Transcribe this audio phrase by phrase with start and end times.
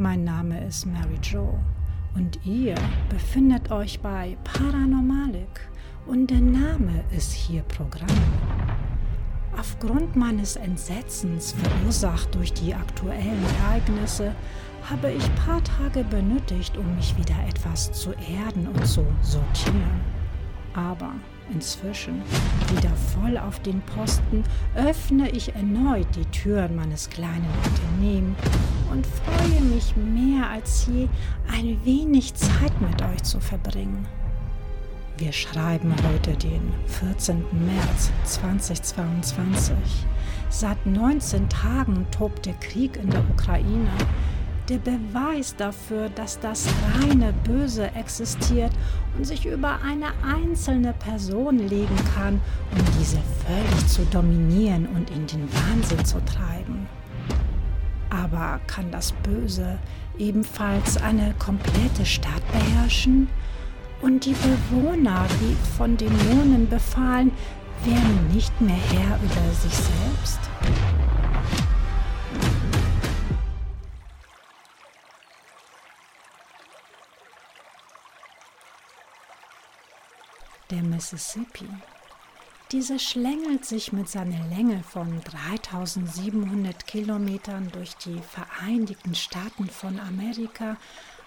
[0.00, 1.58] Mein Name ist Mary Jo
[2.14, 2.76] und ihr
[3.08, 5.68] befindet euch bei Paranormalik
[6.06, 8.06] und der Name ist hier Programm.
[9.58, 14.36] Aufgrund meines Entsetzens verursacht durch die aktuellen Ereignisse
[14.88, 20.00] habe ich paar Tage benötigt, um mich wieder etwas zu erden und zu sortieren.
[20.74, 21.10] Aber
[21.52, 22.22] inzwischen
[22.74, 24.44] wieder voll auf den Posten
[24.74, 28.38] öffne ich erneut die Türen meines kleinen Unternehmens
[28.90, 31.08] und freue mich mehr als je,
[31.52, 34.06] ein wenig Zeit mit euch zu verbringen.
[35.18, 37.44] Wir schreiben heute den 14.
[37.66, 39.74] März 2022.
[40.48, 43.90] Seit 19 Tagen tobt der Krieg in der Ukraine.
[44.68, 46.66] Der Beweis dafür, dass das
[47.00, 48.72] reine Böse existiert
[49.16, 52.40] und sich über eine einzelne Person legen kann,
[52.72, 56.86] um diese völlig zu dominieren und in den Wahnsinn zu treiben.
[58.10, 59.78] Aber kann das Böse
[60.18, 63.28] ebenfalls eine komplette Stadt beherrschen?
[64.00, 67.32] und die Bewohner, die von Dämonen befallen,
[67.84, 70.40] werden nicht mehr Herr über sich selbst.
[80.70, 81.66] Der Mississippi.
[82.72, 90.76] Dieser schlängelt sich mit seiner Länge von 3700 Kilometern durch die Vereinigten Staaten von Amerika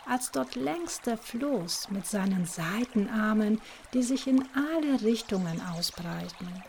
[0.06, 3.60] als dort längster Floß mit seinen Seitenarmen,
[3.94, 6.64] die sich in alle Richtungen ausbreiten.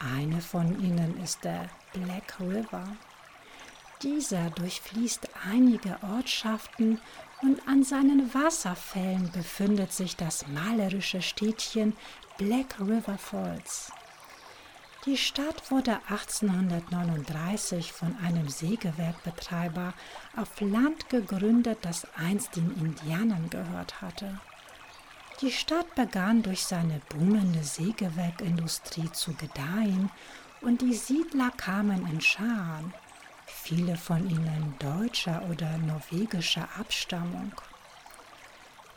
[0.00, 2.96] Eine von ihnen ist der Black River.
[4.02, 7.00] Dieser durchfließt einige Ortschaften
[7.42, 11.94] und an seinen Wasserfällen befindet sich das malerische Städtchen
[12.36, 13.90] Black River Falls.
[15.06, 19.94] Die Stadt wurde 1839 von einem Sägewerkbetreiber
[20.36, 24.40] auf Land gegründet, das einst den Indianern gehört hatte.
[25.40, 30.10] Die Stadt begann durch seine boomende Sägewerkindustrie zu gedeihen
[30.60, 32.92] und die Siedler kamen in Scharen,
[33.66, 37.50] viele von ihnen deutscher oder norwegischer Abstammung.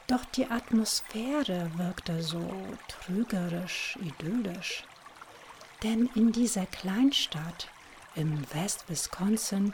[0.06, 2.47] Doch die Atmosphäre wirkte so
[2.88, 4.84] trügerisch, idyllisch.
[5.81, 7.68] Denn in dieser Kleinstadt
[8.13, 9.74] im West-Wisconsin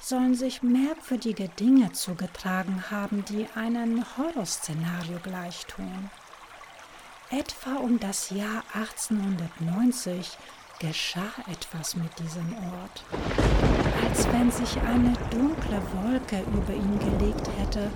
[0.00, 6.08] sollen sich merkwürdige Dinge zugetragen haben, die einem Horrorszenario gleichtun.
[7.30, 10.38] Etwa um das Jahr 1890
[10.78, 13.04] geschah etwas mit diesem Ort,
[14.08, 17.90] als wenn sich eine dunkle Wolke über ihn gelegt hätte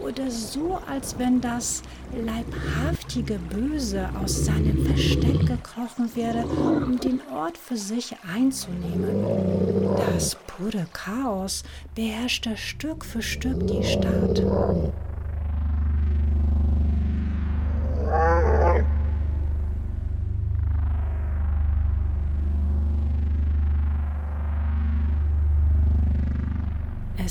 [0.00, 1.82] oder so, als wenn das
[2.14, 9.96] leibhaftige Böse aus seinem Versteck gekrochen wäre, um den Ort für sich einzunehmen.
[9.96, 11.62] Das pure Chaos
[11.94, 14.42] beherrschte Stück für Stück die Stadt.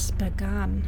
[0.03, 0.81] Es begann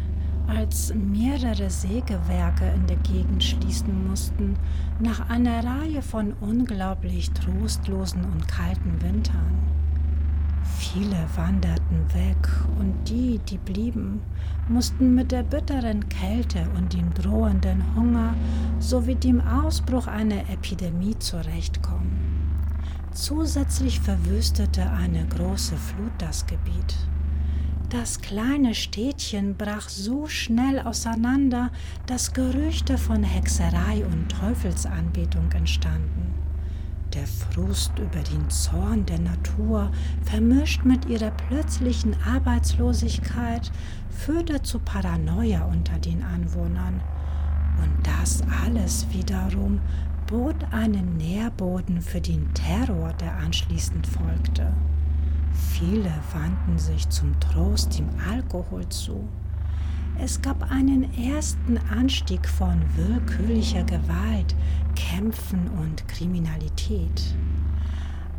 [0.45, 4.57] als mehrere Sägewerke in der Gegend schließen mussten,
[4.99, 9.57] nach einer Reihe von unglaublich trostlosen und kalten Wintern.
[10.65, 12.45] Viele wanderten weg
[12.77, 14.19] und die, die blieben,
[14.67, 18.35] mussten mit der bitteren Kälte und dem drohenden Hunger
[18.79, 22.19] sowie dem Ausbruch einer Epidemie zurechtkommen.
[23.13, 26.97] Zusätzlich verwüstete eine große Flut das Gebiet.
[28.01, 31.71] Das kleine Städtchen brach so schnell auseinander,
[32.07, 36.33] dass Gerüchte von Hexerei und Teufelsanbetung entstanden.
[37.13, 39.93] Der Frust über den Zorn der Natur,
[40.25, 43.71] vermischt mit ihrer plötzlichen Arbeitslosigkeit,
[44.09, 47.01] führte zu Paranoia unter den Anwohnern.
[47.81, 49.79] Und das alles wiederum
[50.27, 54.73] bot einen Nährboden für den Terror, der anschließend folgte.
[55.55, 59.27] Viele wandten sich zum Trost dem Alkohol zu.
[60.19, 64.55] Es gab einen ersten Anstieg von willkürlicher Gewalt,
[64.95, 67.35] Kämpfen und Kriminalität.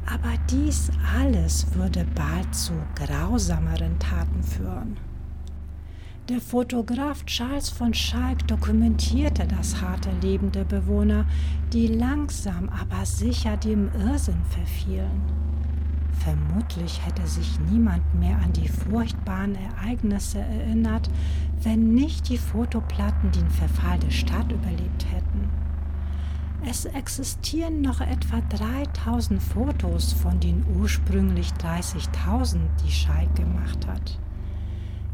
[0.06, 4.96] Aber dies alles würde bald zu grausameren Taten führen.
[6.28, 11.24] Der Fotograf Charles von Schalk dokumentierte das harte Leben der Bewohner,
[11.72, 15.22] die langsam aber sicher dem Irrsinn verfielen.
[16.26, 21.08] Vermutlich hätte sich niemand mehr an die furchtbaren Ereignisse erinnert,
[21.62, 25.48] wenn nicht die Fotoplatten den Verfall der Stadt überlebt hätten.
[26.68, 34.18] Es existieren noch etwa 3000 Fotos von den ursprünglich 30.000, die Scheik gemacht hat.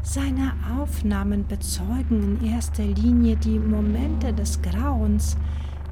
[0.01, 5.37] Seine Aufnahmen bezeugen in erster Linie die Momente des Grauens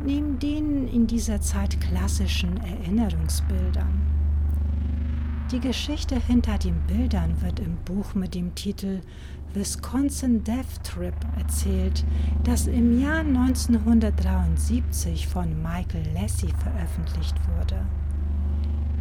[0.03, 4.20] neben den in dieser Zeit klassischen Erinnerungsbildern.
[5.51, 9.01] Die Geschichte hinter den Bildern wird im Buch mit dem Titel
[9.53, 12.05] Wisconsin Death Trip erzählt,
[12.45, 17.85] das im Jahr 1973 von Michael Lassie veröffentlicht wurde.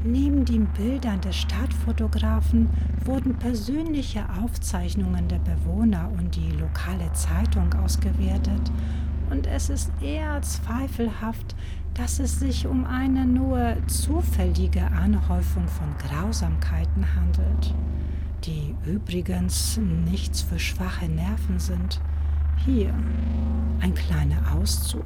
[0.03, 2.69] Neben den Bildern des Stadtfotografen
[3.05, 8.73] wurden persönliche Aufzeichnungen der Bewohner und die lokale Zeitung ausgewertet
[9.31, 11.55] und es ist eher zweifelhaft,
[11.95, 17.75] dass es sich um eine nur zufällige Anhäufung von Grausamkeiten handelt,
[18.45, 22.01] die übrigens nichts für schwache Nerven sind.
[22.65, 22.95] Hier
[23.81, 25.05] ein kleiner Auszug.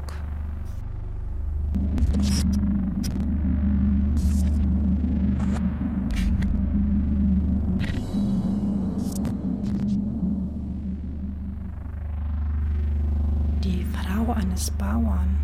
[13.63, 15.37] Die Frau eines Bauern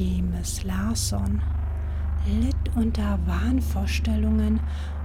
[0.00, 1.42] die Miss Larson
[2.24, 4.58] litt unter Wahnvorstellungen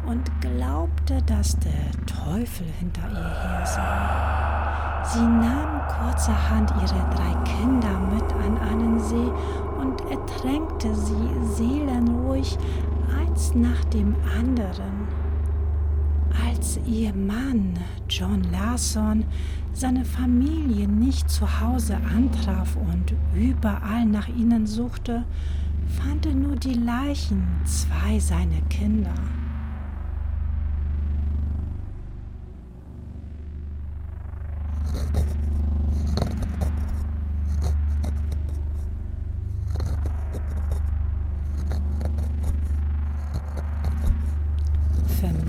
[0.05, 5.03] und glaubte, dass der Teufel hinter ihr her sei.
[5.03, 9.31] Sie nahm kurzerhand ihre drei Kinder mit an einen See
[9.81, 12.57] und ertränkte sie seelenruhig
[13.19, 14.94] eins nach dem anderen.
[16.43, 17.73] Als ihr Mann
[18.09, 19.25] John Larson
[19.73, 25.23] seine Familie nicht zu Hause antraf und überall nach ihnen suchte,
[25.87, 29.13] fand er nur die Leichen zwei seiner Kinder.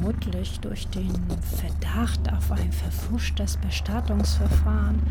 [0.07, 1.11] Vermutlich durch den
[1.57, 5.03] Verdacht auf ein verfuschtes Bestattungsverfahren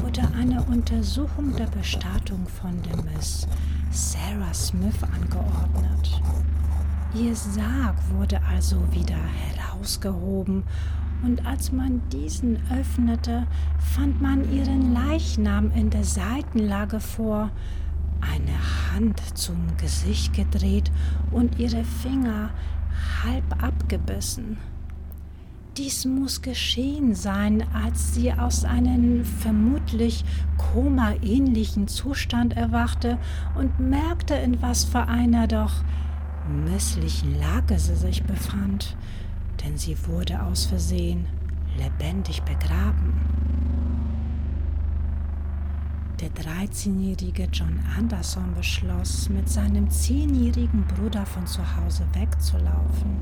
[0.00, 3.46] wurde eine Untersuchung der Bestattung von der Miss
[3.90, 6.22] Sarah Smith angeordnet.
[7.14, 10.64] Ihr Sarg wurde also wieder herausgehoben
[11.24, 13.46] und als man diesen öffnete,
[13.96, 17.50] fand man ihren Leichnam in der Seitenlage vor,
[18.20, 20.90] eine Hand zum Gesicht gedreht
[21.30, 22.50] und ihre Finger
[23.24, 24.58] halb abgebissen.
[25.76, 30.24] Dies muss geschehen sein, als sie aus einem vermutlich
[30.56, 33.16] komaähnlichen Zustand erwachte
[33.54, 35.84] und merkte, in was für einer doch
[36.48, 38.96] misslichen Lage sie sich befand,
[39.64, 41.26] denn sie wurde aus Versehen
[41.76, 43.12] lebendig begraben.
[46.20, 53.16] Der 13-jährige John Anderson beschloss, mit seinem 10-jährigen Bruder von zu Hause wegzulaufen.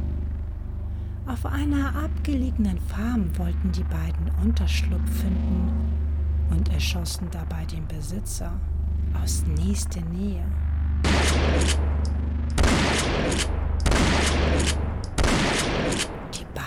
[1.27, 5.71] Auf einer abgelegenen Farm wollten die beiden Unterschlupf finden
[6.49, 8.53] und erschossen dabei den Besitzer
[9.23, 10.45] aus nächster Nähe.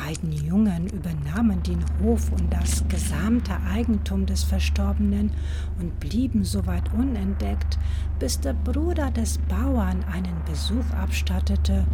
[0.09, 5.31] Beiden Jungen übernahmen den Hof und das gesamte Eigentum des Verstorbenen
[5.79, 7.77] und blieben soweit unentdeckt,
[8.17, 11.85] bis der Bruder des Bauern einen Besuch abstattete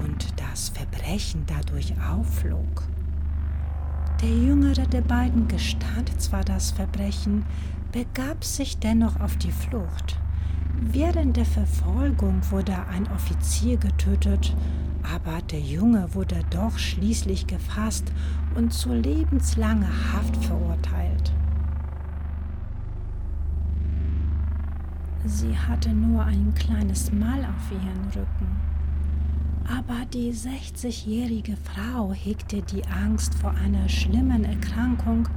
[0.00, 2.88] und das Verbrechen dadurch aufflog.
[4.20, 7.44] Der jüngere der beiden gestand zwar das Verbrechen,
[7.92, 10.18] begab sich dennoch auf die Flucht.
[10.92, 14.54] Während der Verfolgung wurde ein Offizier getötet
[15.02, 18.12] aber der Junge wurde doch schließlich gefasst
[18.54, 21.32] und zu lebenslanger Haft verurteilt.
[25.24, 28.56] Sie hatte nur ein kleines Mal auf ihren Rücken.
[29.66, 35.28] Aber die 60-jährige Frau hegte die Angst vor einer schlimmen Erkrankung,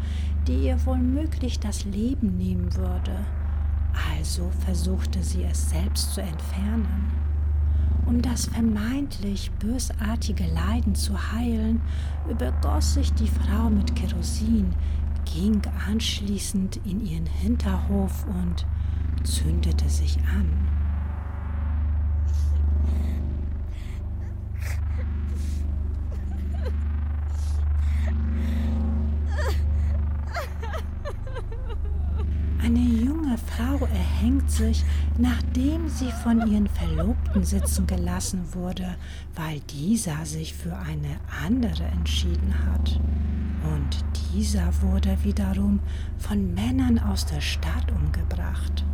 [0.48, 3.26] die ihr womöglich das Leben nehmen würde.
[3.94, 7.12] Also versuchte sie es selbst zu entfernen.
[8.06, 11.82] Um das vermeintlich bösartige Leiden zu heilen,
[12.30, 14.74] übergoss sich die Frau mit Kerosin,
[15.26, 18.66] ging anschließend in ihren Hinterhof und
[19.26, 20.73] zündete sich an.
[33.74, 34.84] Frau erhängt sich,
[35.18, 38.96] nachdem sie von ihren Verlobten sitzen gelassen wurde,
[39.36, 43.00] weil dieser sich für eine andere entschieden hat.
[43.74, 44.04] Und
[44.34, 45.80] dieser wurde wiederum
[46.20, 48.86] von Männern aus der Stadt umgebracht.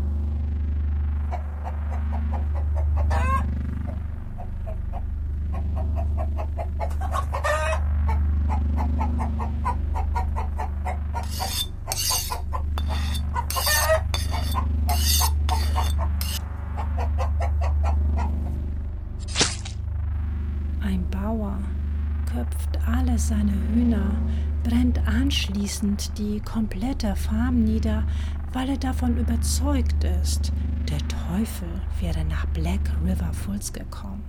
[25.30, 28.04] Anschließend die komplette Farm nieder,
[28.52, 30.52] weil er davon überzeugt ist,
[30.90, 31.68] der Teufel
[32.00, 34.24] wäre nach Black River Falls gekommen.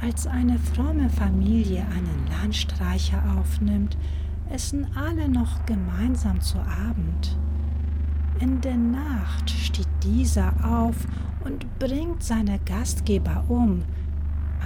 [0.00, 3.96] Als eine fromme Familie einen Landstreicher aufnimmt,
[4.50, 7.38] essen alle noch gemeinsam zu Abend.
[8.40, 10.96] In der Nacht steht dieser auf
[11.44, 13.84] und bringt seine Gastgeber um.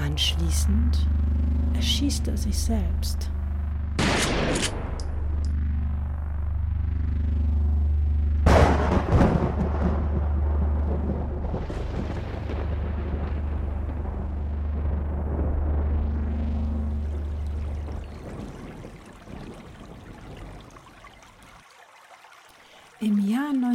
[0.03, 1.07] Anschließend
[1.75, 3.31] erschießt er sich selbst.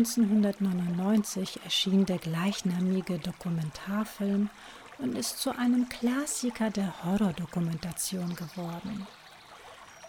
[0.01, 4.50] 1999 erschien der gleichnamige Dokumentarfilm
[4.98, 9.05] und ist zu einem Klassiker der Horrordokumentation geworden.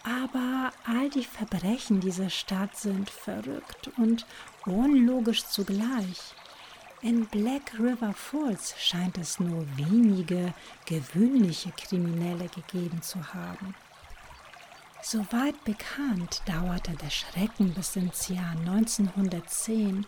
[0.03, 4.25] Aber all die Verbrechen dieser Stadt sind verrückt und
[4.65, 6.33] unlogisch zugleich.
[7.03, 10.55] In Black River Falls scheint es nur wenige
[10.87, 13.75] gewöhnliche Kriminelle gegeben zu haben.
[15.05, 20.07] Soweit bekannt dauerte der Schrecken bis ins Jahr 1910,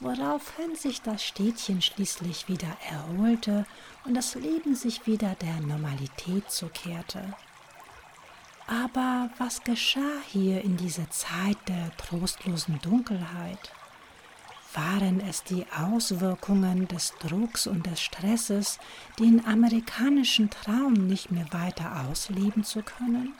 [0.00, 3.66] woraufhin sich das Städtchen schließlich wieder erholte
[4.06, 7.34] und das Leben sich wieder der Normalität zukehrte.
[8.66, 13.70] Aber was geschah hier in dieser Zeit der trostlosen Dunkelheit?
[14.72, 18.78] Waren es die Auswirkungen des Drucks und des Stresses,
[19.18, 23.34] den amerikanischen Traum nicht mehr weiter ausleben zu können?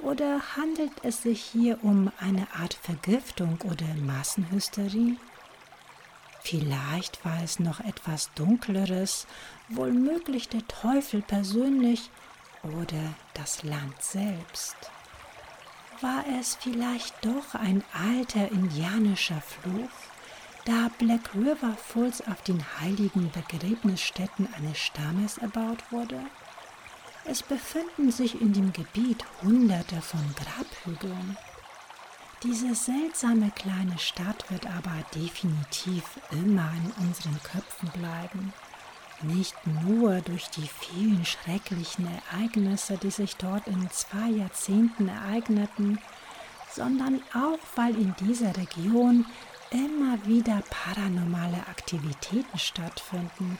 [0.00, 5.16] Oder handelt es sich hier um eine Art Vergiftung oder Massenhysterie?
[6.42, 9.26] Vielleicht war es noch etwas Dunkleres,
[9.70, 12.10] womöglich der Teufel persönlich
[12.62, 14.76] oder das Land selbst.
[16.02, 19.88] War es vielleicht doch ein alter indianischer Fluch,
[20.66, 26.20] da Black River Falls auf den heiligen Begräbnisstätten eines Stammes erbaut wurde?
[27.26, 31.38] Es befinden sich in dem Gebiet hunderte von Grabhügeln.
[32.42, 38.52] Diese seltsame kleine Stadt wird aber definitiv immer in unseren Köpfen bleiben.
[39.22, 45.98] Nicht nur durch die vielen schrecklichen Ereignisse, die sich dort in zwei Jahrzehnten ereigneten,
[46.70, 49.24] sondern auch weil in dieser Region
[49.70, 53.58] immer wieder paranormale Aktivitäten stattfinden,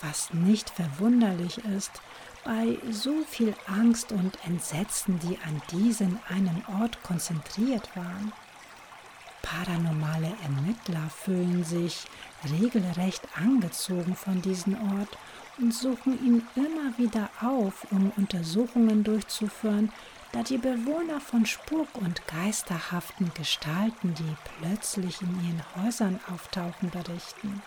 [0.00, 2.02] was nicht verwunderlich ist,
[2.44, 8.32] bei so viel Angst und Entsetzen, die an diesen einen Ort konzentriert waren.
[9.42, 12.06] Paranormale Ermittler fühlen sich
[12.60, 15.18] regelrecht angezogen von diesem Ort
[15.58, 19.92] und suchen ihn immer wieder auf, um Untersuchungen durchzuführen,
[20.32, 27.62] da die Bewohner von Spuk- und geisterhaften Gestalten, die plötzlich in ihren Häusern auftauchen, berichten.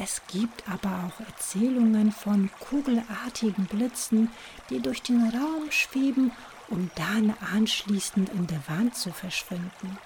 [0.00, 4.30] Es gibt aber auch Erzählungen von kugelartigen Blitzen,
[4.70, 6.30] die durch den Raum schweben,
[6.68, 9.98] um dann anschließend in der Wand zu verschwinden.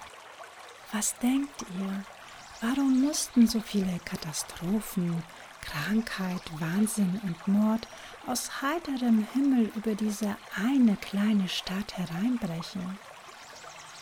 [0.91, 2.03] Was denkt ihr?
[2.61, 5.21] Warum mussten so viele Katastrophen,
[5.61, 7.87] Krankheit, Wahnsinn und Mord
[8.25, 12.97] aus heiterem Himmel über diese eine kleine Stadt hereinbrechen?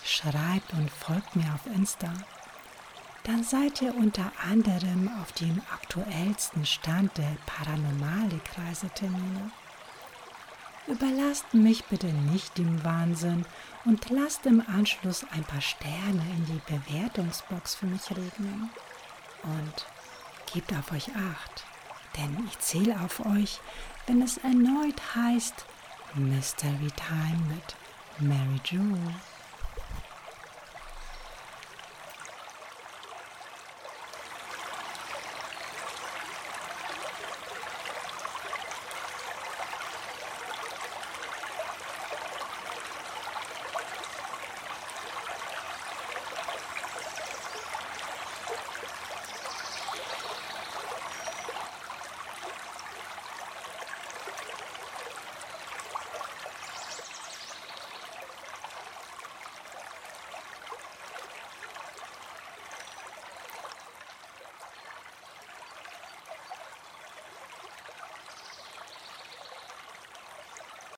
[0.06, 2.14] Schreibt und folgt mir auf Insta
[3.24, 9.52] dann seid ihr unter anderem auf dem aktuellsten Stand der Paranormale-Kreisetermine.
[10.88, 13.46] Überlasst mich bitte nicht dem Wahnsinn
[13.86, 18.72] und lasst im Anschluss ein paar Sterne in die Bewertungsbox für mich regnen.
[19.44, 19.86] Und
[20.54, 21.66] gebt auf euch acht,
[22.18, 23.62] denn ich zähle auf euch,
[24.08, 25.66] wenn es erneut heißt
[26.16, 27.76] Mystery Time mit
[28.20, 29.14] Mary Jewel.